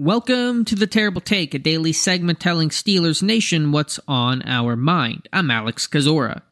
Welcome 0.00 0.64
to 0.66 0.76
the 0.76 0.86
Terrible 0.86 1.20
Take, 1.20 1.54
a 1.54 1.58
daily 1.58 1.92
segment 1.92 2.38
telling 2.38 2.68
Steelers 2.68 3.20
Nation 3.20 3.72
what's 3.72 3.98
on 4.06 4.42
our 4.46 4.76
mind. 4.76 5.28
I'm 5.32 5.50
Alex 5.50 5.88
Kozora. 5.88 6.42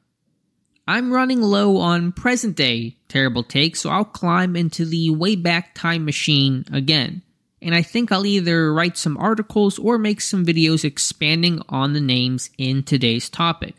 I'm 0.89 1.13
running 1.13 1.41
low 1.41 1.77
on 1.77 2.11
present 2.11 2.57
day 2.57 2.97
Terrible 3.07 3.45
Take, 3.45 3.77
so 3.77 3.89
I'll 3.89 4.05
climb 4.05 4.57
into 4.57 4.85
the 4.85 5.11
Wayback 5.11 5.75
Time 5.77 6.05
Machine 6.05 6.65
again. 6.73 7.23
And 7.63 7.73
I 7.73 7.83
think 7.83 8.11
I'll 8.11 8.27
either 8.27 8.75
write 8.75 8.99
some 8.99 9.17
articles 9.17 9.79
or 9.79 9.97
make 9.97 10.23
some 10.23 10.45
videos 10.45 10.85
expanding 10.85 11.63
on 11.69 11.93
the 11.93 12.01
names 12.01 12.51
in 12.59 12.83
today's 12.83 13.31
topic. 13.31 13.77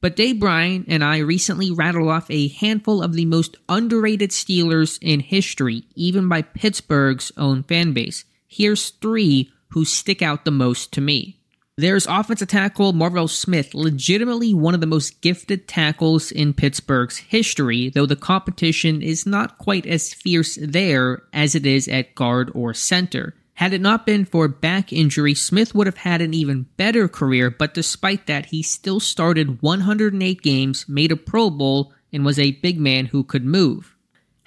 But 0.00 0.14
Dave 0.14 0.38
Bryan 0.38 0.84
and 0.86 1.02
I 1.02 1.18
recently 1.18 1.72
rattled 1.72 2.08
off 2.08 2.30
a 2.30 2.46
handful 2.46 3.02
of 3.02 3.14
the 3.14 3.24
most 3.24 3.56
underrated 3.68 4.30
Steelers 4.30 5.00
in 5.02 5.18
history, 5.18 5.82
even 5.96 6.28
by 6.28 6.42
Pittsburgh's 6.42 7.32
own 7.36 7.64
fanbase 7.64 8.22
here's 8.50 8.90
three 8.90 9.50
who 9.68 9.84
stick 9.84 10.20
out 10.20 10.44
the 10.44 10.50
most 10.50 10.92
to 10.92 11.00
me. 11.00 11.38
There's 11.76 12.06
offensive 12.06 12.48
tackle 12.48 12.92
Marvel 12.92 13.26
Smith, 13.26 13.72
legitimately 13.72 14.52
one 14.52 14.74
of 14.74 14.82
the 14.82 14.86
most 14.86 15.22
gifted 15.22 15.66
tackles 15.66 16.30
in 16.30 16.52
Pittsburgh's 16.52 17.16
history, 17.16 17.88
though 17.88 18.04
the 18.04 18.16
competition 18.16 19.00
is 19.00 19.24
not 19.24 19.56
quite 19.56 19.86
as 19.86 20.12
fierce 20.12 20.58
there 20.60 21.22
as 21.32 21.54
it 21.54 21.64
is 21.64 21.88
at 21.88 22.14
guard 22.14 22.50
or 22.54 22.74
center. 22.74 23.34
Had 23.54 23.72
it 23.72 23.80
not 23.80 24.04
been 24.04 24.24
for 24.24 24.48
back 24.48 24.92
injury, 24.92 25.34
Smith 25.34 25.74
would 25.74 25.86
have 25.86 25.98
had 25.98 26.20
an 26.20 26.34
even 26.34 26.66
better 26.76 27.08
career, 27.08 27.50
but 27.50 27.72
despite 27.72 28.26
that, 28.26 28.46
he 28.46 28.62
still 28.62 29.00
started 29.00 29.62
108 29.62 30.42
games, 30.42 30.86
made 30.88 31.12
a 31.12 31.16
Pro 31.16 31.48
Bowl, 31.48 31.92
and 32.12 32.24
was 32.24 32.38
a 32.38 32.52
big 32.52 32.80
man 32.80 33.06
who 33.06 33.22
could 33.22 33.44
move. 33.44 33.96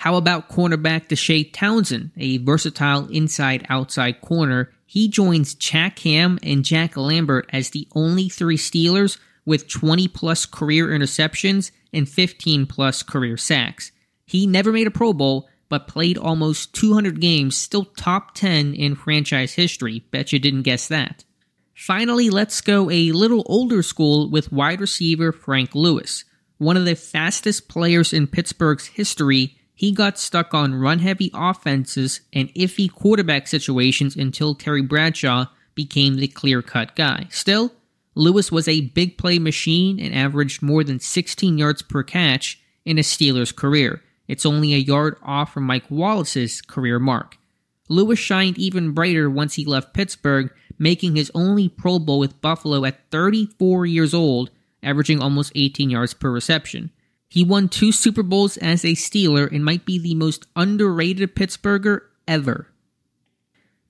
How 0.04 0.18
about 0.18 0.50
cornerback 0.50 1.08
Deshea 1.08 1.54
Townsend, 1.54 2.12
a 2.18 2.36
versatile 2.40 3.08
inside 3.08 3.66
outside 3.70 4.20
corner? 4.20 4.70
He 4.86 5.08
joins 5.08 5.56
Jack 5.56 6.00
Ham 6.00 6.40
and 6.44 6.66
Jack 6.66 6.98
Lambert 6.98 7.50
as 7.54 7.70
the 7.70 7.88
only 7.96 8.28
three 8.28 8.58
Steelers 8.58 9.18
with 9.46 9.70
20 9.70 10.10
plus 10.10 10.46
career 10.46 10.90
interceptions 10.90 11.72
and 11.94 12.10
15 12.10 12.66
plus 12.66 13.02
career 13.02 13.38
sacks. 13.38 13.94
He 14.26 14.46
never 14.46 14.74
made 14.74 14.88
a 14.88 14.92
Pro 14.92 15.14
Bowl, 15.14 15.48
but 15.70 15.88
played 15.88 16.18
almost 16.18 16.76
200 16.76 17.22
games, 17.22 17.56
still 17.56 17.86
top 17.86 18.36
10 18.36 18.74
in 18.74 18.96
franchise 18.96 19.54
history. 19.54 20.04
Bet 20.12 20.34
you 20.34 20.40
didn't 20.40 20.64
guess 20.64 20.90
that. 20.90 21.24
Finally, 21.74 22.30
let's 22.30 22.60
go 22.60 22.92
a 22.92 23.14
little 23.14 23.46
older 23.46 23.82
school 23.82 24.30
with 24.30 24.52
wide 24.52 24.82
receiver 24.82 25.32
Frank 25.32 25.74
Lewis. 25.74 26.26
One 26.58 26.76
of 26.76 26.84
the 26.84 26.98
fastest 26.98 27.70
players 27.70 28.12
in 28.12 28.28
Pittsburgh's 28.28 28.88
history, 28.88 29.56
he 29.76 29.92
got 29.92 30.20
stuck 30.20 30.54
on 30.54 30.76
run 30.76 31.00
heavy 31.00 31.32
offenses 31.34 32.22
and 32.32 32.54
iffy 32.54 32.92
quarterback 32.92 33.48
situations 33.48 34.16
until 34.16 34.56
Terry 34.56 34.82
Bradshaw 34.82 35.48
became 35.76 36.16
the 36.16 36.28
clear 36.28 36.62
cut 36.62 36.96
guy. 36.96 37.28
Still, 37.32 37.74
Lewis 38.16 38.52
was 38.52 38.68
a 38.68 38.82
big 38.82 39.18
play 39.18 39.40
machine 39.40 40.00
and 40.00 40.14
averaged 40.14 40.62
more 40.62 40.84
than 40.84 41.00
16 41.00 41.58
yards 41.58 41.82
per 41.82 42.04
catch 42.04 42.62
in 42.86 42.98
a 42.98 43.02
Steelers 43.02 43.56
career. 43.56 44.02
It's 44.28 44.46
only 44.46 44.74
a 44.74 44.78
yard 44.78 45.18
off 45.24 45.54
from 45.54 45.64
Mike 45.64 45.90
Wallace's 45.90 46.62
career 46.62 47.00
mark. 47.00 47.38
Lewis 47.90 48.20
shined 48.20 48.58
even 48.58 48.92
brighter 48.92 49.30
once 49.30 49.56
he 49.56 49.66
left 49.66 49.94
Pittsburgh, 49.94 50.52
making 50.78 51.16
his 51.16 51.32
only 51.36 51.68
Pro 51.68 52.00
Bowl 52.00 52.20
with 52.20 52.42
Buffalo 52.42 52.86
at 52.86 53.10
34 53.12 53.86
years 53.86 54.14
old, 54.14 54.52
averaging 54.82 55.22
almost 55.22 55.52
18 55.56 55.90
yards 55.90 56.14
per 56.14 56.32
reception. 56.32 56.92
He 57.34 57.44
won 57.44 57.68
two 57.68 57.92
Super 57.92 58.22
Bowls 58.22 58.58
as 58.58 58.86
a 58.86 58.90
Steeler 58.90 59.52
and 59.52 59.66
might 59.66 59.88
be 59.88 59.98
the 59.98 60.14
most 60.14 60.46
underrated 60.56 61.36
Pittsburgher 61.36 62.02
ever. 62.28 62.68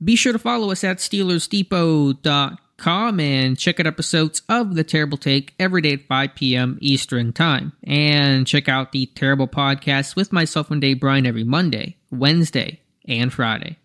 Be 0.01 0.15
sure 0.15 0.31
to 0.31 0.39
follow 0.39 0.71
us 0.71 0.85
at 0.85 0.99
SteelersDepot.com 0.99 3.19
and 3.19 3.59
check 3.59 3.81
out 3.81 3.85
episodes 3.85 4.43
of 4.47 4.75
The 4.75 4.85
Terrible 4.85 5.17
Take 5.17 5.55
every 5.59 5.81
day 5.81 5.91
at 5.91 6.07
5 6.07 6.35
p.m. 6.35 6.77
Eastern 6.79 7.33
Time. 7.33 7.73
And 7.83 8.47
check 8.47 8.69
out 8.69 8.93
the 8.93 9.07
Terrible 9.07 9.49
Podcast 9.49 10.15
with 10.15 10.31
myself 10.31 10.71
and 10.71 10.79
Dave 10.79 11.01
Bryan 11.01 11.25
every 11.25 11.43
Monday, 11.43 11.97
Wednesday, 12.11 12.79
and 13.09 13.33
Friday. 13.33 13.77